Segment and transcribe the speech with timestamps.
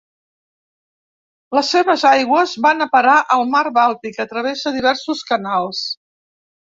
[1.57, 5.85] Les seves aigües van a parar al mar Bàltic a través de diversos canals.